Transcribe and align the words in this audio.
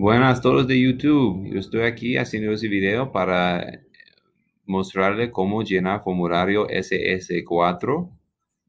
Buenas 0.00 0.40
todos 0.40 0.66
de 0.66 0.80
YouTube. 0.80 1.46
Yo 1.52 1.60
estoy 1.60 1.82
aquí 1.82 2.16
haciendo 2.16 2.52
ese 2.52 2.68
video 2.68 3.12
para 3.12 3.82
mostrarle 4.64 5.30
cómo 5.30 5.62
llenar 5.62 6.02
formulario 6.02 6.66
SS4. 6.68 8.10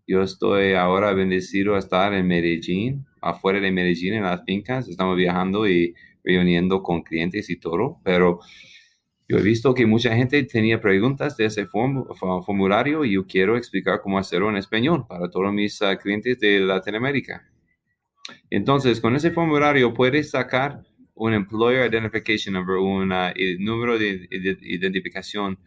Yo 0.05 0.23
estoy 0.23 0.73
ahora 0.73 1.13
bendecido 1.13 1.75
a 1.75 1.79
estar 1.79 2.13
en 2.13 2.27
Medellín, 2.27 3.05
afuera 3.21 3.61
de 3.61 3.71
Medellín, 3.71 4.15
en 4.15 4.23
las 4.23 4.43
fincas. 4.43 4.89
Estamos 4.89 5.15
viajando 5.15 5.69
y 5.69 5.95
reuniendo 6.21 6.83
con 6.83 7.01
clientes 7.01 7.49
y 7.49 7.55
todo, 7.55 8.01
pero 8.03 8.41
yo 9.25 9.37
he 9.37 9.41
visto 9.41 9.73
que 9.73 9.85
mucha 9.85 10.13
gente 10.13 10.43
tenía 10.43 10.81
preguntas 10.81 11.37
de 11.37 11.45
ese 11.45 11.65
formulario 11.65 13.05
y 13.05 13.13
yo 13.13 13.25
quiero 13.25 13.55
explicar 13.55 14.01
cómo 14.01 14.19
hacerlo 14.19 14.49
en 14.49 14.57
español 14.57 15.05
para 15.07 15.29
todos 15.29 15.53
mis 15.53 15.81
ah, 15.81 15.97
clientes 15.97 16.37
de 16.41 16.59
Latinoamérica. 16.59 17.47
Entonces, 18.49 18.99
con 18.99 19.15
ese 19.15 19.31
formulario 19.31 19.93
puedes 19.93 20.31
sacar 20.31 20.90
un 21.15 21.33
Employer 21.33 21.91
Identification 21.91 22.53
Number, 22.53 22.77
un 22.77 23.09
número 23.59 23.97
de, 23.97 24.27
identificación 24.29 25.59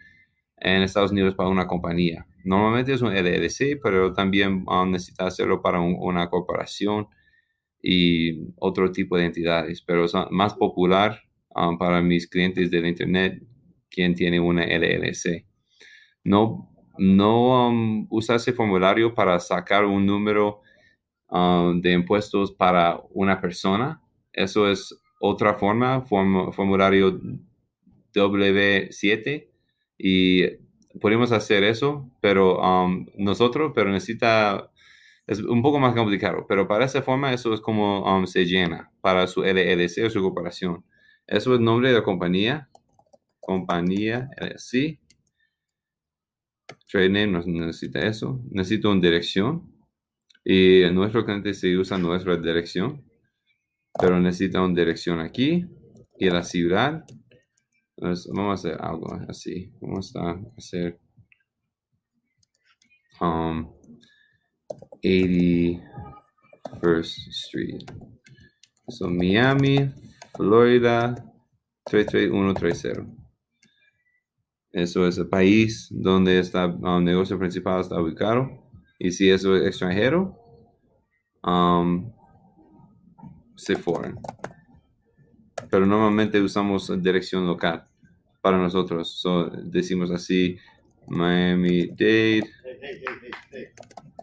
en 0.56 0.82
Estados 0.82 1.12
Unidos 1.12 1.34
para 1.34 1.48
una 1.48 1.66
compañía. 1.66 2.26
Normalmente 2.44 2.92
es 2.92 3.02
un 3.02 3.12
LLC, 3.12 3.80
pero 3.82 4.12
también 4.12 4.64
um, 4.66 4.90
necesitas 4.90 5.28
hacerlo 5.28 5.62
para 5.62 5.80
una 5.80 6.28
corporación 6.28 7.08
y 7.82 8.52
otro 8.56 8.90
tipo 8.92 9.16
de 9.16 9.26
entidades, 9.26 9.82
pero 9.82 10.04
es 10.04 10.12
más 10.30 10.54
popular 10.54 11.20
um, 11.54 11.78
para 11.78 12.00
mis 12.02 12.28
clientes 12.28 12.70
del 12.70 12.86
Internet 12.86 13.42
quien 13.90 14.14
tiene 14.14 14.40
una 14.40 14.64
LLC. 14.64 15.46
No, 16.24 16.70
no 16.98 17.68
um, 17.68 18.08
ese 18.10 18.52
formulario 18.52 19.14
para 19.14 19.38
sacar 19.38 19.84
un 19.84 20.04
número 20.04 20.62
um, 21.28 21.80
de 21.80 21.92
impuestos 21.92 22.52
para 22.52 23.00
una 23.10 23.40
persona. 23.40 24.00
Eso 24.32 24.68
es 24.68 25.00
otra 25.28 25.54
forma, 25.54 26.02
formulario 26.02 27.20
W7 28.14 29.48
y 29.98 30.46
podemos 31.00 31.32
hacer 31.32 31.64
eso, 31.64 32.10
pero 32.20 32.60
um, 32.60 33.06
nosotros, 33.16 33.72
pero 33.74 33.90
necesita, 33.90 34.70
es 35.26 35.40
un 35.40 35.62
poco 35.62 35.78
más 35.78 35.94
complicado, 35.94 36.46
pero 36.48 36.68
para 36.68 36.84
esa 36.84 37.02
forma 37.02 37.32
eso 37.32 37.54
es 37.54 37.60
como 37.60 38.26
se 38.26 38.44
llena 38.46 38.90
para 39.00 39.26
su 39.26 39.42
LLC 39.42 40.06
o 40.06 40.10
su 40.10 40.22
corporación. 40.22 40.84
Eso 41.26 41.54
es 41.54 41.60
nombre 41.60 41.88
de 41.88 41.94
la 41.94 42.02
compañía 42.02 42.68
compañía, 43.44 44.30
eh, 44.40 44.54
sí. 44.56 44.98
Trade 46.90 47.08
name 47.08 47.26
no 47.26 47.66
necesita 47.66 48.00
eso. 48.06 48.40
Necesito 48.50 48.90
una 48.90 49.00
dirección. 49.00 49.70
Y 50.44 50.82
nuestro 50.92 51.24
cliente 51.24 51.54
se 51.54 51.76
usa 51.76 51.98
nuestra 51.98 52.36
dirección. 52.36 53.02
Pero 54.00 54.20
necesita 54.20 54.62
una 54.62 54.74
dirección 54.74 55.20
aquí. 55.20 55.66
Y 56.18 56.30
la 56.30 56.42
ciudad. 56.42 57.04
vamos 57.96 58.50
a 58.50 58.52
hacer 58.52 58.80
algo 58.80 59.14
así. 59.28 59.72
Vamos 59.80 60.14
a 60.16 60.40
hacer. 60.56 61.00
Um, 63.20 63.72
81st 65.02 65.80
Street. 67.30 67.84
So 68.88 69.08
Miami, 69.08 69.90
Florida 70.34 71.14
33130. 71.84 73.06
Eso 74.72 75.06
es 75.06 75.18
el 75.18 75.28
país 75.28 75.88
donde 75.90 76.40
está 76.40 76.64
el 76.64 76.84
um, 76.84 77.04
negocio 77.04 77.38
principal 77.38 77.80
está 77.80 78.00
ubicado. 78.00 78.48
Y 78.98 79.12
si 79.12 79.30
eso 79.30 79.54
es 79.56 79.66
extranjero, 79.66 80.36
um, 81.44 82.12
se 83.56 83.76
fueron. 83.76 84.18
Pero 85.70 85.86
normalmente 85.86 86.40
usamos 86.40 86.90
dirección 87.02 87.46
local 87.46 87.84
para 88.40 88.58
nosotros. 88.58 89.22
decimos 89.64 90.10
así, 90.10 90.58
Miami-Dade, 91.06 92.42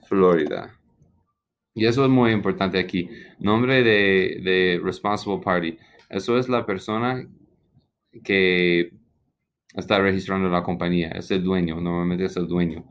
Florida. 0.08 0.78
Y 1.74 1.86
eso 1.86 2.04
es 2.04 2.10
muy 2.10 2.32
importante 2.32 2.78
aquí. 2.78 3.10
Nombre 3.40 3.82
de, 3.84 4.42
de 4.44 4.82
Responsible 4.84 5.40
Party. 5.44 5.78
Eso 6.10 6.38
es 6.38 6.50
la 6.50 6.66
persona 6.66 7.26
que 8.24 8.92
está 9.74 10.00
registrando 10.00 10.50
la 10.50 10.64
compañía, 10.64 11.10
es 11.10 11.32
el 11.32 11.44
dueño, 11.44 11.80
normalmente 11.80 12.26
es 12.26 12.36
el 12.38 12.48
dueño. 12.48 12.86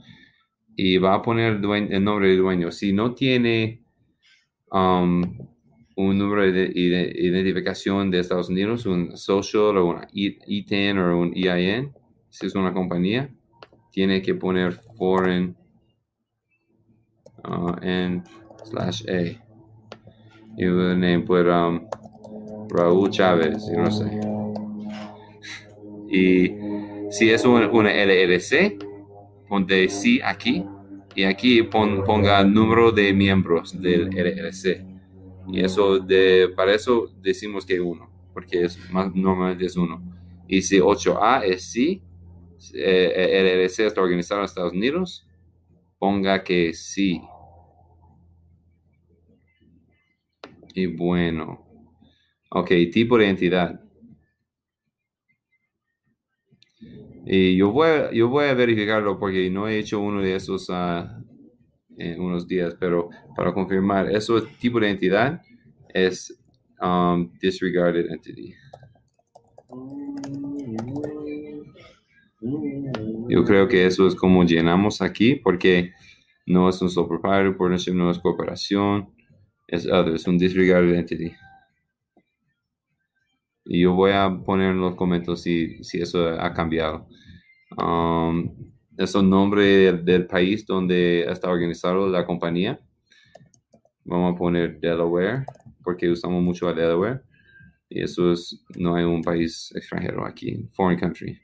Y 0.76 0.98
va 0.98 1.14
a 1.14 1.22
poner 1.22 1.60
el, 1.62 2.04
nombre 2.04 2.28
del 2.28 2.38
dueño. 2.38 2.72
Si 2.72 2.92
no 2.92 3.14
tiene 3.14 3.82
um, 4.72 5.22
un 6.08 6.18
número 6.18 6.50
de, 6.50 6.72
identificación 6.74 8.10
de 8.10 8.20
Estados 8.20 8.48
Unidos, 8.48 8.86
un 8.86 9.16
social 9.16 9.76
o 9.76 9.86
un 9.86 10.06
ITIN 10.12 10.98
o 10.98 11.18
un 11.18 11.32
EIN, 11.34 11.92
si 12.30 12.46
es 12.46 12.54
una 12.54 12.72
compañía, 12.72 13.30
tiene 13.92 14.22
que 14.22 14.34
poner 14.34 14.72
foreign 14.96 15.56
uh, 17.44 17.74
N 17.82 18.22
slash 18.64 19.04
A. 19.08 19.20
Y 20.56 20.64
name 20.64 21.20
por 21.20 21.46
um, 21.46 21.86
Raúl 22.70 23.10
Chávez, 23.10 23.68
no 23.76 23.90
sé. 23.90 24.20
Y 26.10 26.54
si 27.10 27.30
es 27.30 27.44
una, 27.44 27.66
LLC, 27.66 28.78
ponte 29.48 29.88
sí 29.88 30.20
aquí 30.24 30.64
y 31.14 31.24
aquí 31.24 31.62
ponga 31.62 32.44
número 32.44 32.90
de 32.92 33.12
miembros 33.12 33.80
del 33.80 34.10
LLC. 34.10 34.90
Y 35.48 35.60
eso 35.60 35.98
de, 35.98 36.52
para 36.54 36.74
eso 36.74 37.12
decimos 37.20 37.66
que 37.66 37.80
uno, 37.80 38.10
porque 38.32 38.64
es 38.64 38.78
más 38.90 39.14
normalmente 39.14 39.66
es 39.66 39.76
uno. 39.76 40.02
Y 40.46 40.62
si 40.62 40.80
8A 40.80 41.44
es 41.44 41.70
sí, 41.70 42.02
eh, 42.74 43.12
el 43.16 43.46
LLC 43.46 43.86
está 43.86 44.02
organizado 44.02 44.40
en 44.40 44.44
Estados 44.44 44.72
Unidos, 44.72 45.26
ponga 45.98 46.42
que 46.42 46.74
sí. 46.74 47.20
Y 50.74 50.86
bueno, 50.86 51.66
ok, 52.50 52.68
tipo 52.92 53.18
de 53.18 53.28
entidad. 53.28 53.80
Y 57.26 57.56
yo 57.56 57.70
voy, 57.70 57.88
yo 58.12 58.28
voy 58.28 58.46
a 58.46 58.54
verificarlo 58.54 59.18
porque 59.18 59.50
no 59.50 59.68
he 59.68 59.78
hecho 59.78 60.00
uno 60.00 60.20
de 60.22 60.36
esos 60.36 60.68
uh, 60.68 61.19
en 62.00 62.20
unos 62.20 62.48
días, 62.48 62.74
pero 62.80 63.10
para 63.36 63.52
confirmar, 63.52 64.10
eso 64.10 64.42
tipo 64.58 64.80
de 64.80 64.90
entidad 64.90 65.42
es 65.92 66.36
um, 66.80 67.30
disregarded 67.40 68.10
entity. 68.10 68.54
Yo 73.28 73.44
creo 73.44 73.68
que 73.68 73.86
eso 73.86 74.06
es 74.06 74.14
como 74.14 74.44
llenamos 74.44 75.02
aquí 75.02 75.36
porque 75.36 75.92
no 76.46 76.68
es 76.68 76.80
un 76.80 76.88
sole 76.88 77.08
proprietor, 77.08 77.94
no 77.94 78.10
es 78.10 78.18
corporación, 78.18 79.10
es 79.68 79.86
other, 79.86 80.14
es 80.14 80.26
un 80.26 80.38
disregarded 80.38 80.94
entity. 80.94 81.32
Y 83.66 83.82
yo 83.82 83.94
voy 83.94 84.12
a 84.12 84.30
poner 84.44 84.70
en 84.72 84.80
los 84.80 84.96
comentarios 84.96 85.42
si, 85.42 85.84
si 85.84 86.00
eso 86.00 86.28
ha 86.28 86.52
cambiado. 86.54 87.06
Um, 87.76 88.72
es 88.96 89.14
el 89.14 89.28
nombre 89.28 89.92
del, 89.92 90.26
país 90.26 90.66
donde 90.66 91.22
está 91.22 91.50
organizado 91.50 92.08
la 92.08 92.24
compañía. 92.24 92.80
Vamos 94.04 94.34
a 94.34 94.38
poner 94.38 94.80
Delaware 94.80 95.44
porque 95.82 96.10
usamos 96.10 96.42
mucho 96.42 96.68
a 96.68 96.74
Delaware. 96.74 97.22
Y 97.88 98.02
eso 98.02 98.32
es, 98.32 98.64
no 98.76 98.94
hay 98.94 99.04
un 99.04 99.22
país 99.22 99.72
extranjero 99.74 100.24
aquí, 100.24 100.68
foreign 100.72 100.98
country. 100.98 101.38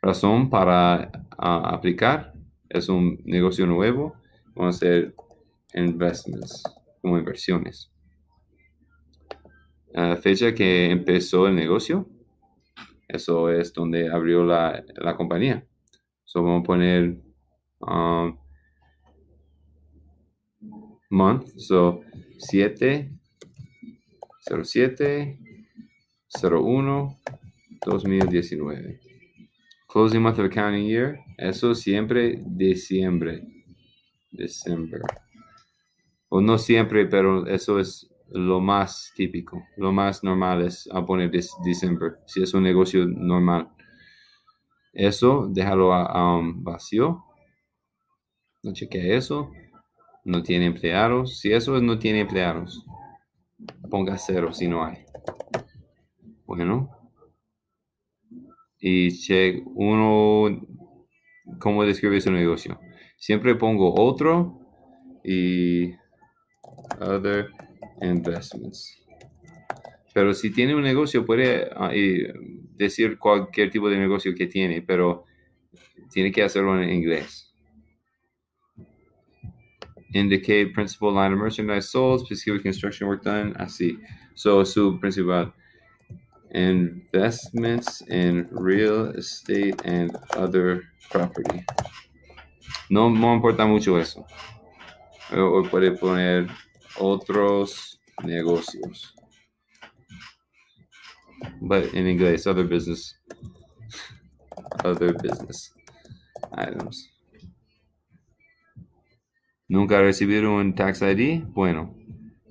Razón 0.00 0.48
para 0.48 1.10
aplicar 1.36 2.32
es 2.68 2.88
un 2.88 3.20
negocio 3.24 3.66
nuevo. 3.66 4.14
Vamos 4.54 4.76
a 4.76 4.76
hacer 4.76 5.14
investments, 5.74 6.62
como 7.02 7.18
inversiones 7.18 7.90
fecha 10.20 10.54
que 10.54 10.90
empezó 10.90 11.46
el 11.46 11.54
negocio, 11.54 12.08
eso 13.08 13.50
es 13.50 13.72
donde 13.72 14.10
abrió 14.10 14.44
la, 14.44 14.84
compañía. 15.16 15.64
So 16.34 16.42
vamos 16.42 16.62
a 16.62 16.66
poner 16.66 17.16
um, 17.80 18.36
month, 21.08 21.46
so 21.58 22.02
7 22.40 23.08
07 24.40 25.38
01 26.42 27.16
2019. 27.84 28.98
Closing 29.86 30.22
month 30.22 30.40
of 30.40 30.46
accounting 30.46 30.86
year, 30.86 31.20
eso 31.38 31.72
siempre 31.72 32.42
diciembre. 32.44 33.46
December. 34.32 35.02
O 36.30 36.40
no 36.40 36.58
siempre, 36.58 37.06
pero 37.06 37.46
eso 37.46 37.78
es 37.78 38.12
lo 38.32 38.58
más 38.58 39.12
típico, 39.14 39.62
lo 39.76 39.92
más 39.92 40.24
normal 40.24 40.62
es 40.62 40.88
a 40.92 41.06
poner 41.06 41.30
diciembre, 41.30 42.14
si 42.26 42.42
es 42.42 42.52
un 42.54 42.64
negocio 42.64 43.06
normal. 43.06 43.68
Eso, 44.94 45.48
déjalo 45.50 45.90
um, 45.90 46.62
vacío. 46.62 47.24
No 48.62 48.72
cheque 48.72 49.16
eso. 49.16 49.50
No 50.24 50.42
tiene 50.42 50.66
empleados. 50.66 51.40
Si 51.40 51.52
eso 51.52 51.80
no 51.80 51.98
tiene 51.98 52.20
empleados, 52.20 52.86
ponga 53.90 54.16
cero 54.16 54.52
si 54.52 54.68
no 54.68 54.84
hay. 54.84 55.04
Bueno. 56.46 56.90
Y 58.78 59.10
check 59.10 59.62
uno, 59.66 60.66
¿cómo 61.58 61.84
describe 61.84 62.20
su 62.20 62.30
negocio? 62.30 62.78
Siempre 63.16 63.54
pongo 63.54 63.94
otro 63.94 64.60
y 65.24 65.92
other 67.00 67.50
investments. 68.00 69.02
Pero 70.12 70.32
si 70.34 70.52
tiene 70.52 70.74
un 70.74 70.82
negocio, 70.82 71.26
puede 71.26 71.68
ah, 71.74 71.90
decir 72.76 73.18
cualquier 73.18 73.70
tipo 73.70 73.88
de 73.88 73.96
negocio 73.96 74.34
que 74.34 74.46
tiene, 74.46 74.82
pero 74.82 75.24
tiene 76.10 76.32
que 76.32 76.42
hacerlo 76.42 76.80
en 76.80 76.90
inglés. 76.90 77.52
Indicate 80.12 80.72
principal 80.72 81.12
line 81.14 81.34
of 81.34 81.40
merchandise 81.40 81.88
sold, 81.88 82.24
specific 82.24 82.62
construction 82.62 83.08
work 83.08 83.24
done, 83.24 83.52
así. 83.56 83.98
So, 84.34 84.64
su 84.64 84.98
principal 85.00 85.52
investments 86.54 88.00
in 88.02 88.48
real 88.52 89.06
estate 89.16 89.74
and 89.84 90.16
other 90.36 90.84
property. 91.10 91.64
No, 92.90 93.10
no 93.10 93.34
importa 93.34 93.66
mucho 93.66 93.98
eso. 93.98 94.24
O, 95.32 95.62
puede 95.64 95.90
poner 95.92 96.48
otros 96.96 98.00
negocios. 98.22 99.13
But 101.66 101.94
in 101.94 102.06
inglés, 102.06 102.46
other 102.46 102.64
business. 102.64 103.18
Other 104.84 105.14
business 105.14 105.72
items. 106.52 107.10
¿Nunca 109.66 110.00
recibieron 110.02 110.52
un 110.52 110.74
tax 110.74 111.00
ID? 111.00 111.42
Bueno, 111.48 111.96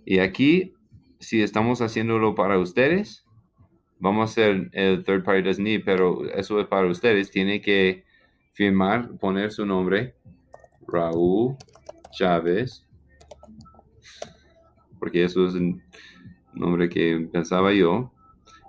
y 0.04 0.18
aquí, 0.18 0.74
si 1.20 1.44
estamos 1.44 1.82
haciéndolo 1.82 2.34
para 2.34 2.58
ustedes, 2.58 3.24
vamos 4.00 4.22
a 4.22 4.32
hacer 4.32 4.72
el 4.74 5.04
third 5.04 5.24
party 5.24 5.44
doesn't 5.44 5.64
need, 5.64 5.84
pero 5.86 6.28
eso 6.34 6.60
es 6.60 6.68
para 6.68 6.88
ustedes. 6.88 7.30
Tiene 7.30 7.62
que 7.62 8.06
firmar, 8.54 9.16
poner 9.20 9.52
su 9.52 9.64
nombre, 9.66 10.16
Raúl 10.88 11.56
Chávez, 12.12 12.84
porque 14.98 15.24
eso 15.24 15.48
es 15.48 15.54
el 15.54 15.84
nombre 16.54 16.90
que 16.90 17.30
pensaba 17.32 17.74
yo. 17.74 18.13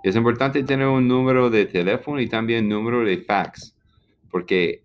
Es 0.05 0.15
importante 0.15 0.61
tener 0.61 0.85
un 0.85 1.07
número 1.07 1.49
de 1.49 1.65
teléfono 1.65 2.21
y 2.21 2.29
también 2.29 2.69
número 2.69 3.03
de 3.03 3.17
fax, 3.17 3.75
porque 4.29 4.83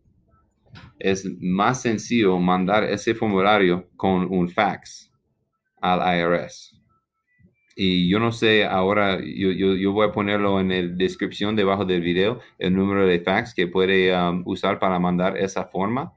es 0.98 1.26
más 1.42 1.82
sencillo 1.82 2.38
mandar 2.38 2.84
ese 2.84 3.14
formulario 3.14 3.86
con 3.96 4.32
un 4.32 4.48
fax 4.48 5.12
al 5.78 6.00
IRS. 6.18 6.74
Y 7.76 8.08
yo 8.08 8.18
no 8.18 8.32
sé, 8.32 8.64
ahora 8.64 9.18
yo, 9.22 9.92
voy 9.92 10.08
a 10.08 10.12
ponerlo 10.12 10.58
en 10.58 10.70
la 10.70 10.96
descripción 10.96 11.54
debajo 11.54 11.84
del 11.84 12.00
video, 12.00 12.40
el 12.58 12.74
número 12.74 13.06
de 13.06 13.20
fax 13.20 13.52
que 13.52 13.66
puede 13.66 14.18
um, 14.18 14.42
usar 14.46 14.78
para 14.78 14.98
mandar 14.98 15.36
esa 15.36 15.66
forma. 15.66 16.14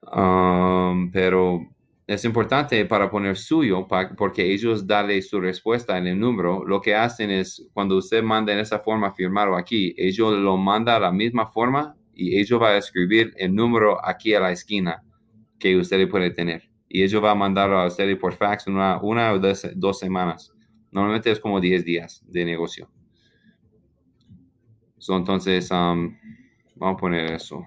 Um, 0.00 1.10
pero 1.10 1.73
es 2.06 2.24
importante 2.24 2.84
para 2.84 3.10
poner 3.10 3.36
suyo, 3.36 3.86
porque 4.16 4.52
ellos 4.52 4.86
darle 4.86 5.22
su 5.22 5.40
respuesta 5.40 5.96
en 5.96 6.06
el 6.06 6.20
número. 6.20 6.64
Lo 6.64 6.80
que 6.80 6.94
hacen 6.94 7.30
es, 7.30 7.66
cuando 7.72 7.96
usted 7.96 8.22
manda 8.22 8.52
en 8.52 8.58
esa 8.58 8.78
forma 8.78 9.14
firmado 9.14 9.56
aquí, 9.56 9.94
ellos 9.96 10.34
lo 10.34 10.56
mandan 10.58 10.96
a 10.96 11.00
la 11.00 11.12
misma 11.12 11.46
forma 11.46 11.96
y 12.12 12.38
ellos 12.38 12.60
va 12.60 12.70
a 12.70 12.76
escribir 12.76 13.32
el 13.38 13.54
número 13.54 14.04
aquí 14.06 14.34
a 14.34 14.40
la 14.40 14.52
esquina 14.52 15.02
que 15.58 15.76
usted 15.76 16.08
puede 16.08 16.30
tener. 16.30 16.68
Y 16.88 17.02
ellos 17.02 17.24
va 17.24 17.30
a 17.30 17.34
mandarlo 17.34 17.78
a 17.78 17.86
usted 17.86 18.18
por 18.18 18.34
fax 18.34 18.66
una, 18.66 19.00
una 19.00 19.32
o 19.32 19.38
dos, 19.38 19.98
semanas. 19.98 20.52
Normalmente 20.92 21.30
es 21.30 21.40
como 21.40 21.58
10 21.58 21.84
días 21.84 22.22
de 22.26 22.44
negocio. 22.44 22.88
entonces, 25.08 25.70
um, 25.70 26.16
vamos 26.76 26.96
a 26.96 27.00
poner 27.00 27.32
eso. 27.32 27.64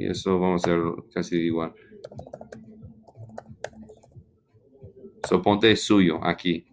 Y 0.00 0.06
eso 0.06 0.40
vamos 0.40 0.64
a 0.66 0.70
hacer 0.70 0.82
casi 1.12 1.36
igual. 1.36 1.74
So, 5.28 5.42
ponte 5.42 5.76
suyo 5.76 6.24
aquí. 6.24 6.64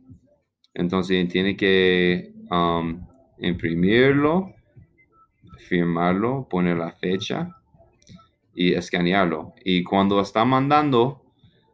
Entonces, 0.74 1.28
tiene 1.28 1.58
que 1.58 2.34
um, 2.50 3.06
imprimirlo, 3.40 4.54
firmarlo, 5.68 6.48
poner 6.50 6.78
la 6.78 6.94
fecha 6.94 7.54
y 8.56 8.74
escanearlo. 8.74 9.54
Y 9.66 9.84
cuando 9.84 10.22
está 10.22 10.46
mandando 10.46 11.26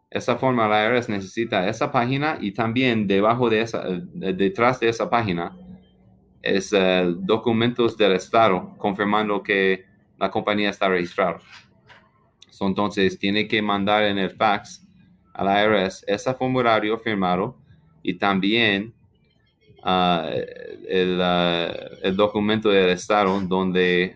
esa 0.09 0.37
forma, 0.37 0.67
la 0.67 0.85
IRS 0.85 1.07
necesita 1.07 1.69
esa 1.69 1.91
página 1.91 2.39
y 2.41 2.53
también 2.53 3.05
debajo 3.05 3.51
de 3.51 3.61
esa, 3.61 3.83
detrás 4.13 4.79
de 4.79 4.89
esa 4.89 5.07
página, 5.07 5.55
es 6.41 6.73
uh, 6.73 7.13
documentos 7.19 7.95
del 7.95 8.13
Estado 8.13 8.73
confirmando 8.79 9.43
que 9.43 9.92
la 10.17 10.29
compañía 10.31 10.69
está 10.69 10.87
registrada. 10.87 11.39
entonces, 12.59 13.19
tiene 13.19 13.47
que 13.47 13.61
mandar 13.61 14.03
en 14.03 14.17
el 14.17 14.29
fax 14.29 14.87
a 15.33 15.43
la 15.43 15.63
IRS 15.63 16.05
ese 16.07 16.33
formulario 16.33 16.97
firmado 16.97 17.57
y 18.01 18.13
también 18.13 18.93
Ah, 19.85 20.31
el, 20.87 21.19
ah, 21.21 21.73
el, 22.01 22.15
documento 22.15 22.69
del 22.69 22.89
Estado 22.91 23.41
donde 23.41 24.15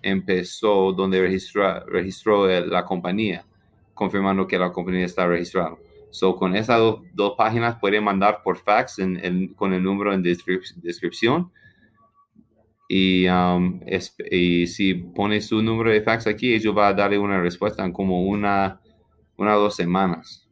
empezó, 0.00 0.90
donde 0.94 1.20
registró, 1.20 1.80
registró 1.84 2.46
la 2.46 2.82
compañía, 2.86 3.44
confirmando 3.92 4.46
que 4.46 4.58
la 4.58 4.72
compañía 4.72 5.04
está 5.04 5.26
registrada. 5.26 5.76
So, 6.08 6.34
con 6.34 6.56
esas 6.56 6.80
dos 7.12 7.34
páginas 7.36 7.76
puede 7.78 8.00
mandar 8.00 8.40
por 8.42 8.56
fax 8.56 8.96
con 9.54 9.74
el 9.74 9.82
número 9.82 10.14
en 10.14 10.22
descripción. 10.22 11.52
Y, 12.94 13.26
um, 13.26 13.80
si 14.66 14.92
pone 15.14 15.40
su 15.40 15.62
número 15.62 15.90
de 15.90 16.02
fax 16.02 16.26
aquí, 16.26 16.52
ellos 16.52 16.76
va 16.76 16.88
a 16.88 16.92
darle 16.92 17.16
una 17.16 17.40
respuesta 17.40 17.82
en 17.82 17.90
como 17.90 18.24
una, 18.24 18.82
una 19.38 19.56
o 19.56 19.60
dos 19.62 19.76
semanas. 19.76 20.46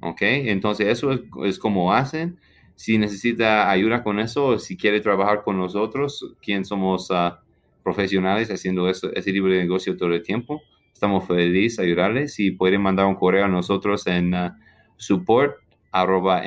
¿Ok? 0.00 0.22
Entonces, 0.22 0.86
eso 0.86 1.10
es, 1.44 1.58
como 1.58 1.92
hacen 1.92 2.38
si 2.76 2.96
necesita 2.96 3.68
ayuda 3.68 4.04
con 4.04 4.20
eso, 4.20 4.60
si 4.60 4.76
quiere 4.76 5.00
trabajar 5.00 5.42
con 5.42 5.58
nosotros, 5.58 6.36
quien 6.40 6.64
somos 6.64 7.10
ah, 7.10 7.42
profesionales 7.82 8.52
haciendo 8.52 8.88
eso, 8.88 9.12
ese 9.12 9.32
tipo 9.32 9.48
de 9.48 9.58
negocio 9.58 9.96
todo 9.96 10.14
el 10.14 10.22
tiempo, 10.22 10.62
estamos 10.92 11.26
felices 11.26 11.78
de 11.78 11.86
ayudarles. 11.86 12.34
Si 12.34 12.52
pueden 12.52 12.82
mandar 12.82 13.06
un 13.06 13.16
correo 13.16 13.46
a 13.46 13.48
nosotros 13.48 14.06
en 14.06 14.32
uh, 14.32 14.52
support 14.96 15.56
arroba 15.90 16.44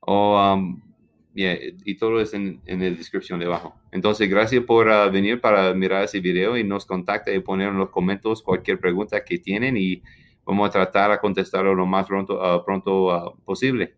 o 0.00 0.54
um, 0.54 0.89
y 1.34 1.96
todo 1.96 2.20
es 2.20 2.34
en, 2.34 2.60
en, 2.66 2.80
la 2.80 2.90
descripción 2.90 3.38
debajo. 3.38 3.74
Entonces, 3.92 4.28
gracias 4.28 4.64
por 4.64 4.90
ah, 4.90 5.08
venir 5.08 5.40
para 5.40 5.72
mirar 5.74 6.04
ese 6.04 6.20
video 6.20 6.56
y 6.56 6.64
nos 6.64 6.86
contacta 6.86 7.32
y 7.32 7.40
poner 7.40 7.68
en 7.68 7.78
los 7.78 7.90
comentarios 7.90 8.42
cualquier 8.42 8.80
pregunta 8.80 9.24
que 9.24 9.38
tienen 9.38 9.76
y 9.76 10.02
vamos 10.44 10.68
a 10.68 10.72
tratar 10.72 11.12
a 11.12 11.20
contestarlo 11.20 11.74
lo 11.74 11.86
más 11.86 12.06
pronto, 12.06 12.34
uh, 12.34 12.64
pronto 12.64 13.06
uh, 13.06 13.36
posible. 13.44 13.94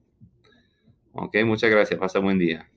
Ok, 1.13 1.37
muchas 1.45 1.71
gracias. 1.71 1.99
Pasa 1.99 2.19
buen 2.19 2.39
día. 2.39 2.72